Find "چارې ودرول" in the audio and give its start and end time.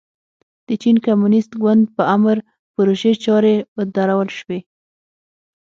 3.23-4.29